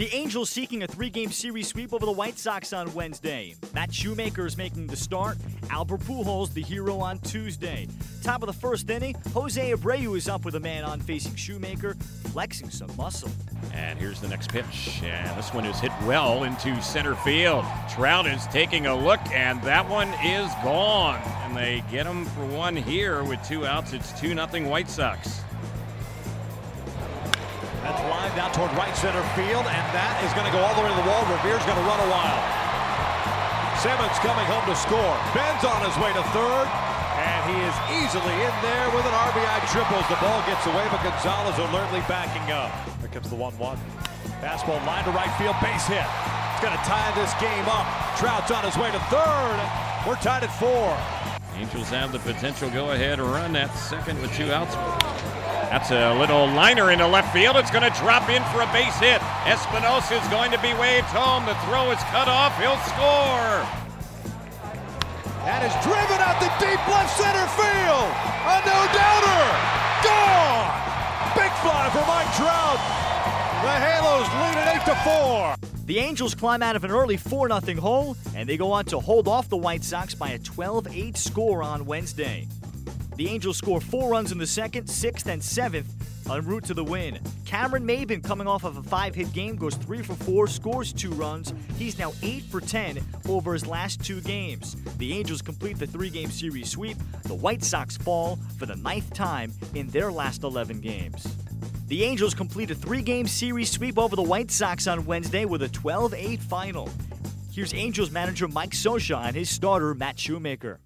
The 0.00 0.14
Angels 0.14 0.48
seeking 0.48 0.82
a 0.82 0.86
three-game 0.86 1.30
series 1.30 1.68
sweep 1.68 1.92
over 1.92 2.06
the 2.06 2.12
White 2.12 2.38
Sox 2.38 2.72
on 2.72 2.90
Wednesday. 2.94 3.54
Matt 3.74 3.92
Shoemaker 3.92 4.46
is 4.46 4.56
making 4.56 4.86
the 4.86 4.96
start. 4.96 5.36
Albert 5.68 6.00
Pujols, 6.00 6.54
the 6.54 6.62
hero, 6.62 7.00
on 7.00 7.18
Tuesday. 7.18 7.86
Top 8.22 8.42
of 8.42 8.46
the 8.46 8.52
first 8.54 8.88
inning, 8.88 9.14
Jose 9.34 9.60
Abreu 9.60 10.16
is 10.16 10.26
up 10.26 10.46
with 10.46 10.54
a 10.54 10.60
man 10.60 10.84
on 10.84 11.00
facing 11.00 11.34
Shoemaker, 11.34 11.96
flexing 12.32 12.70
some 12.70 12.88
muscle. 12.96 13.30
And 13.74 13.98
here's 13.98 14.22
the 14.22 14.28
next 14.28 14.48
pitch. 14.48 15.02
And 15.04 15.38
this 15.38 15.52
one 15.52 15.66
is 15.66 15.78
hit 15.78 15.92
well 16.06 16.44
into 16.44 16.80
center 16.80 17.14
field. 17.16 17.66
Trout 17.90 18.26
is 18.26 18.46
taking 18.46 18.86
a 18.86 18.96
look, 18.96 19.20
and 19.32 19.62
that 19.64 19.86
one 19.86 20.08
is 20.24 20.50
gone. 20.64 21.20
And 21.44 21.54
they 21.54 21.84
get 21.90 22.06
him 22.06 22.24
for 22.24 22.46
one 22.46 22.74
here 22.74 23.22
with 23.22 23.46
two 23.46 23.66
outs. 23.66 23.92
It's 23.92 24.18
2 24.18 24.28
0 24.28 24.66
White 24.66 24.88
Sox. 24.88 25.42
That's 27.90 28.06
lined 28.06 28.38
out 28.38 28.54
toward 28.54 28.70
right 28.78 28.94
center 28.94 29.18
field, 29.34 29.66
and 29.66 29.86
that 29.90 30.14
is 30.22 30.30
going 30.38 30.46
to 30.46 30.54
go 30.54 30.62
all 30.62 30.78
the 30.78 30.86
way 30.86 30.94
to 30.94 30.98
the 31.02 31.08
wall. 31.10 31.26
Revere's 31.26 31.66
going 31.66 31.74
to 31.74 31.82
run 31.90 31.98
a 31.98 32.06
while. 32.06 32.38
Simmons 33.82 34.14
coming 34.22 34.46
home 34.46 34.62
to 34.70 34.78
score. 34.78 35.18
Ben's 35.34 35.66
on 35.66 35.82
his 35.82 35.98
way 35.98 36.14
to 36.14 36.22
third, 36.30 36.70
and 37.18 37.40
he 37.50 37.58
is 37.66 37.74
easily 37.98 38.30
in 38.46 38.54
there 38.62 38.86
with 38.94 39.02
an 39.02 39.16
RBI 39.34 39.74
triple 39.74 39.98
as 39.98 40.06
the 40.06 40.22
ball 40.22 40.38
gets 40.46 40.62
away, 40.70 40.86
but 40.86 41.02
Gonzalez 41.02 41.58
alertly 41.58 41.98
backing 42.06 42.46
up. 42.54 42.70
Here 43.02 43.10
comes 43.10 43.26
the 43.26 43.34
1-1. 43.34 43.58
Fastball 44.38 44.78
line 44.86 45.02
to 45.02 45.10
right 45.10 45.34
field, 45.34 45.58
base 45.58 45.90
hit. 45.90 46.06
It's 46.06 46.62
going 46.62 46.78
to 46.78 46.84
tie 46.86 47.10
this 47.18 47.34
game 47.42 47.66
up. 47.66 47.90
Trout's 48.22 48.54
on 48.54 48.62
his 48.62 48.78
way 48.78 48.94
to 48.94 49.02
third. 49.10 49.58
We're 50.06 50.14
tied 50.22 50.46
at 50.46 50.54
four. 50.62 50.94
Angels 51.58 51.90
have 51.90 52.14
the 52.14 52.22
potential 52.22 52.70
go-ahead 52.70 53.18
run 53.18 53.58
at 53.58 53.74
second 53.74 54.22
with 54.22 54.30
two 54.38 54.46
outs. 54.54 54.78
That's 55.70 55.92
a 55.92 56.18
little 56.18 56.50
liner 56.50 56.90
into 56.90 57.06
left 57.06 57.32
field. 57.32 57.54
It's 57.54 57.70
going 57.70 57.86
to 57.86 57.96
drop 58.02 58.28
in 58.28 58.42
for 58.50 58.58
a 58.58 58.66
base 58.74 58.98
hit. 58.98 59.22
Espinosa 59.46 60.18
is 60.18 60.26
going 60.26 60.50
to 60.50 60.58
be 60.58 60.74
waved 60.74 61.06
home. 61.14 61.46
The 61.46 61.54
throw 61.70 61.94
is 61.94 62.02
cut 62.10 62.26
off. 62.26 62.58
He'll 62.58 62.74
score. 62.90 63.62
That 65.46 65.62
is 65.62 65.70
driven 65.86 66.18
out 66.18 66.42
the 66.42 66.50
deep 66.58 66.82
left 66.90 67.14
center 67.14 67.46
field. 67.54 68.10
A 68.50 68.58
no-doubter. 68.66 69.42
Gone. 70.02 70.66
Big 71.38 71.54
fly 71.62 71.86
for 71.94 72.02
Mike 72.02 72.34
Trout. 72.34 72.82
The 73.62 73.70
Halos 73.70 74.26
lead 74.42 74.58
it 74.58 74.82
8 74.82 74.90
to 74.90 74.96
4. 75.06 75.86
The 75.86 75.98
Angels 76.00 76.34
climb 76.34 76.64
out 76.64 76.74
of 76.74 76.82
an 76.82 76.90
early 76.90 77.16
4 77.16 77.48
0 77.48 77.80
hole, 77.80 78.16
and 78.34 78.48
they 78.48 78.56
go 78.56 78.72
on 78.72 78.86
to 78.86 78.98
hold 78.98 79.28
off 79.28 79.48
the 79.48 79.56
White 79.56 79.84
Sox 79.84 80.16
by 80.16 80.30
a 80.30 80.38
12 80.40 80.88
8 80.90 81.16
score 81.16 81.62
on 81.62 81.86
Wednesday. 81.86 82.48
The 83.20 83.28
Angels 83.28 83.58
score 83.58 83.82
four 83.82 84.12
runs 84.12 84.32
in 84.32 84.38
the 84.38 84.46
second, 84.46 84.88
sixth, 84.88 85.26
and 85.26 85.44
seventh 85.44 85.92
en 86.30 86.46
route 86.46 86.64
to 86.64 86.72
the 86.72 86.82
win. 86.82 87.18
Cameron 87.44 87.86
Maybin, 87.86 88.24
coming 88.24 88.46
off 88.46 88.64
of 88.64 88.78
a 88.78 88.82
five 88.82 89.14
hit 89.14 89.30
game, 89.34 89.56
goes 89.56 89.74
three 89.74 90.00
for 90.00 90.14
four, 90.14 90.46
scores 90.46 90.90
two 90.90 91.10
runs. 91.10 91.52
He's 91.76 91.98
now 91.98 92.14
eight 92.22 92.44
for 92.44 92.62
10 92.62 92.98
over 93.28 93.52
his 93.52 93.66
last 93.66 94.02
two 94.02 94.22
games. 94.22 94.74
The 94.96 95.12
Angels 95.12 95.42
complete 95.42 95.78
the 95.78 95.86
three 95.86 96.08
game 96.08 96.30
series 96.30 96.70
sweep. 96.70 96.96
The 97.24 97.34
White 97.34 97.62
Sox 97.62 97.94
fall 97.94 98.38
for 98.58 98.64
the 98.64 98.76
ninth 98.76 99.12
time 99.12 99.52
in 99.74 99.88
their 99.88 100.10
last 100.10 100.42
11 100.42 100.80
games. 100.80 101.36
The 101.88 102.04
Angels 102.04 102.32
complete 102.32 102.70
a 102.70 102.74
three 102.74 103.02
game 103.02 103.26
series 103.26 103.70
sweep 103.70 103.98
over 103.98 104.16
the 104.16 104.22
White 104.22 104.50
Sox 104.50 104.86
on 104.86 105.04
Wednesday 105.04 105.44
with 105.44 105.60
a 105.60 105.68
12 105.68 106.14
8 106.14 106.40
final. 106.40 106.88
Here's 107.52 107.74
Angels 107.74 108.10
manager 108.10 108.48
Mike 108.48 108.70
Scioscia 108.70 109.26
and 109.26 109.36
his 109.36 109.50
starter, 109.50 109.94
Matt 109.94 110.18
Shoemaker. 110.18 110.80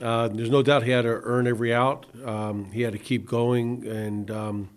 Uh, 0.00 0.28
there's 0.28 0.50
no 0.50 0.62
doubt 0.62 0.84
he 0.84 0.90
had 0.90 1.02
to 1.02 1.20
earn 1.22 1.46
every 1.46 1.74
out. 1.74 2.06
Um, 2.24 2.70
he 2.72 2.82
had 2.82 2.92
to 2.92 2.98
keep 2.98 3.26
going, 3.26 3.86
and 3.86 4.30
um, 4.30 4.70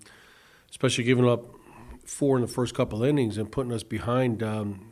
especially 0.69 1.03
giving 1.03 1.27
up 1.27 1.43
four 2.05 2.35
in 2.37 2.41
the 2.41 2.47
first 2.47 2.73
couple 2.73 3.03
innings 3.03 3.37
and 3.37 3.51
putting 3.51 3.71
us 3.71 3.83
behind. 3.83 4.41
Um, 4.41 4.87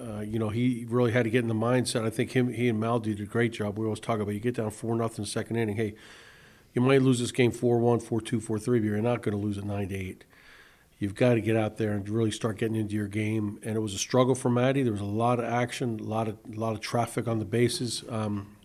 uh, 0.00 0.20
you 0.20 0.38
know, 0.38 0.48
he 0.48 0.86
really 0.88 1.12
had 1.12 1.24
to 1.24 1.30
get 1.30 1.42
in 1.42 1.48
the 1.48 1.54
mindset. 1.54 2.04
I 2.04 2.10
think 2.10 2.32
him, 2.32 2.52
he 2.52 2.68
and 2.68 2.78
Mal 2.78 3.00
did 3.00 3.20
a 3.20 3.24
great 3.24 3.52
job. 3.52 3.78
We 3.78 3.84
always 3.84 4.00
talk 4.00 4.20
about 4.20 4.32
you 4.32 4.40
get 4.40 4.54
down 4.54 4.70
four 4.70 4.94
nothing 4.94 5.24
second 5.24 5.56
inning. 5.56 5.76
Hey, 5.76 5.94
you 6.74 6.80
might 6.80 7.02
lose 7.02 7.18
this 7.18 7.32
game 7.32 7.50
4-1, 7.50 8.02
4-2, 8.02 8.40
4-3, 8.40 8.64
but 8.64 8.74
you're 8.82 9.02
not 9.02 9.22
going 9.22 9.36
to 9.36 9.42
lose 9.42 9.58
it 9.58 9.64
nine 9.64 9.90
eight. 9.90 10.24
You've 10.98 11.14
got 11.14 11.34
to 11.34 11.40
get 11.40 11.56
out 11.56 11.76
there 11.76 11.92
and 11.92 12.08
really 12.08 12.30
start 12.30 12.58
getting 12.58 12.76
into 12.76 12.94
your 12.94 13.06
game. 13.06 13.60
And 13.62 13.76
it 13.76 13.80
was 13.80 13.94
a 13.94 13.98
struggle 13.98 14.34
for 14.34 14.50
Matty. 14.50 14.82
There 14.82 14.92
was 14.92 15.00
a 15.00 15.04
lot 15.04 15.38
of 15.38 15.44
action, 15.44 16.00
a 16.00 16.02
lot 16.02 16.28
of 16.28 16.38
a 16.52 16.58
lot 16.58 16.72
of 16.72 16.80
traffic 16.80 17.28
on 17.28 17.38
the 17.38 17.44
bases. 17.44 18.02
Um, 18.08 18.56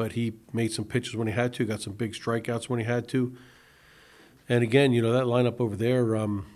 but 0.00 0.12
he 0.12 0.32
made 0.50 0.72
some 0.72 0.86
pitches 0.86 1.14
when 1.14 1.26
he 1.26 1.34
had 1.34 1.52
to, 1.52 1.66
got 1.66 1.82
some 1.82 1.92
big 1.92 2.14
strikeouts 2.14 2.70
when 2.70 2.78
he 2.78 2.86
had 2.86 3.06
to. 3.06 3.36
And 4.48 4.62
again, 4.62 4.92
you 4.92 5.02
know, 5.02 5.12
that 5.12 5.24
lineup 5.24 5.60
over 5.60 5.76
there, 5.76 6.16
um, 6.16 6.46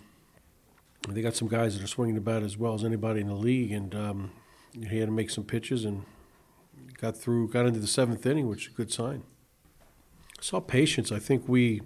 they 1.07 1.21
got 1.21 1.35
some 1.35 1.47
guys 1.47 1.77
that 1.77 1.83
are 1.83 1.87
swinging 1.87 2.15
the 2.15 2.21
bat 2.21 2.41
as 2.41 2.57
well 2.57 2.73
as 2.73 2.83
anybody 2.83 3.21
in 3.21 3.27
the 3.27 3.35
league. 3.35 3.71
And 3.71 3.93
um, 3.93 4.31
he 4.89 4.97
had 4.97 5.09
to 5.09 5.11
make 5.11 5.29
some 5.29 5.43
pitches 5.43 5.85
and 5.85 6.05
got 6.97 7.15
through, 7.15 7.49
got 7.49 7.67
into 7.67 7.79
the 7.79 7.85
seventh 7.85 8.25
inning, 8.25 8.47
which 8.47 8.65
is 8.65 8.73
a 8.73 8.75
good 8.75 8.91
sign. 8.91 9.21
I 10.39 10.41
saw 10.41 10.59
patience. 10.59 11.11
I 11.11 11.19
think 11.19 11.47
we, 11.47 11.81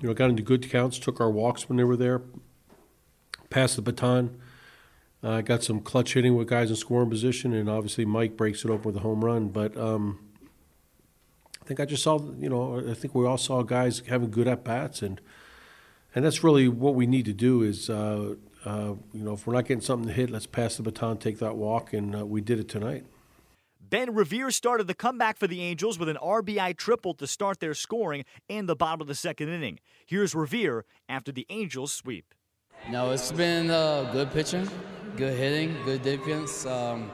you 0.00 0.06
know, 0.06 0.14
got 0.14 0.30
into 0.30 0.44
good 0.44 0.70
counts, 0.70 1.00
took 1.00 1.20
our 1.20 1.32
walks 1.32 1.68
when 1.68 1.78
they 1.78 1.84
were 1.84 1.96
there, 1.96 2.22
passed 3.50 3.74
the 3.74 3.82
baton. 3.82 4.38
Uh, 5.20 5.40
got 5.40 5.64
some 5.64 5.80
clutch 5.80 6.14
hitting 6.14 6.36
with 6.36 6.46
guys 6.46 6.70
in 6.70 6.76
scoring 6.76 7.10
position, 7.10 7.52
and 7.52 7.68
obviously 7.68 8.04
Mike 8.04 8.36
breaks 8.36 8.64
it 8.64 8.70
open 8.70 8.84
with 8.84 8.96
a 8.98 9.00
home 9.00 9.24
run. 9.24 9.48
But 9.48 9.76
um, 9.76 10.20
I 11.64 11.66
think 11.66 11.80
I 11.80 11.86
just 11.86 12.02
saw, 12.02 12.20
you 12.38 12.50
know, 12.50 12.90
I 12.90 12.92
think 12.92 13.14
we 13.14 13.24
all 13.26 13.38
saw 13.38 13.62
guys 13.62 14.02
having 14.06 14.30
good 14.30 14.46
at 14.46 14.64
bats, 14.64 15.00
and 15.00 15.18
and 16.14 16.22
that's 16.22 16.44
really 16.44 16.68
what 16.68 16.94
we 16.94 17.06
need 17.06 17.24
to 17.24 17.32
do 17.32 17.62
is, 17.62 17.88
uh, 17.88 18.34
uh, 18.66 18.94
you 19.12 19.24
know, 19.24 19.32
if 19.32 19.46
we're 19.46 19.54
not 19.54 19.64
getting 19.64 19.80
something 19.80 20.08
to 20.08 20.12
hit, 20.14 20.28
let's 20.28 20.46
pass 20.46 20.76
the 20.76 20.82
baton, 20.82 21.16
take 21.16 21.38
that 21.38 21.56
walk, 21.56 21.94
and 21.94 22.14
uh, 22.14 22.26
we 22.26 22.42
did 22.42 22.60
it 22.60 22.68
tonight. 22.68 23.06
Ben 23.80 24.14
Revere 24.14 24.50
started 24.50 24.88
the 24.88 24.94
comeback 24.94 25.38
for 25.38 25.46
the 25.46 25.62
Angels 25.62 25.98
with 25.98 26.10
an 26.10 26.18
RBI 26.22 26.76
triple 26.76 27.14
to 27.14 27.26
start 27.26 27.60
their 27.60 27.74
scoring 27.74 28.24
in 28.48 28.66
the 28.66 28.76
bottom 28.76 29.00
of 29.00 29.06
the 29.06 29.14
second 29.14 29.48
inning. 29.48 29.78
Here's 30.04 30.34
Revere 30.34 30.84
after 31.08 31.32
the 31.32 31.46
Angels 31.48 31.92
sweep. 31.92 32.34
No, 32.90 33.10
it's 33.10 33.32
been 33.32 33.70
uh, 33.70 34.10
good 34.12 34.30
pitching, 34.32 34.68
good 35.16 35.36
hitting, 35.36 35.74
good 35.84 36.02
defense. 36.02 36.66
Um, 36.66 37.10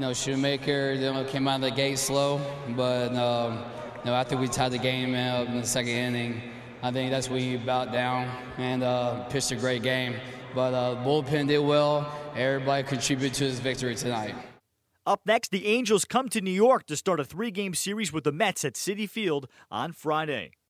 you 0.00 0.06
know, 0.06 0.14
Shoemaker 0.14 0.92
you 0.94 1.12
know, 1.12 1.24
came 1.24 1.46
out 1.46 1.56
of 1.56 1.60
the 1.60 1.70
gate 1.70 1.98
slow, 1.98 2.40
but 2.70 3.14
um, 3.14 3.58
you 3.98 4.06
know, 4.06 4.14
after 4.14 4.34
we 4.34 4.48
tied 4.48 4.72
the 4.72 4.78
game 4.78 5.14
up 5.14 5.46
in 5.46 5.60
the 5.60 5.66
second 5.66 5.92
inning, 5.92 6.40
I 6.82 6.90
think 6.90 7.10
that's 7.10 7.28
when 7.28 7.42
he 7.42 7.58
bowed 7.58 7.92
down 7.92 8.34
and 8.56 8.82
uh, 8.82 9.24
pitched 9.24 9.50
a 9.50 9.56
great 9.56 9.82
game. 9.82 10.14
But 10.54 10.72
uh, 10.72 11.04
bullpen 11.04 11.48
did 11.48 11.58
well. 11.58 12.10
Everybody 12.34 12.88
contributed 12.88 13.34
to 13.34 13.44
this 13.44 13.58
victory 13.58 13.94
tonight. 13.94 14.34
Up 15.04 15.20
next, 15.26 15.50
the 15.50 15.66
Angels 15.66 16.06
come 16.06 16.30
to 16.30 16.40
New 16.40 16.50
York 16.50 16.86
to 16.86 16.96
start 16.96 17.20
a 17.20 17.24
three 17.24 17.50
game 17.50 17.74
series 17.74 18.10
with 18.10 18.24
the 18.24 18.32
Mets 18.32 18.64
at 18.64 18.76
Citi 18.76 19.06
Field 19.06 19.48
on 19.70 19.92
Friday. 19.92 20.52